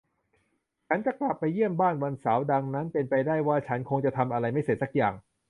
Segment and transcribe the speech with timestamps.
[0.87, 5.15] ฉันจะกลับไปเยี่ยมบ้านวันเสาร์ ดังนั้นเป็นไปได้ว่า ฉันคงจะทำอะไรไม่เสร็จสักอย่าง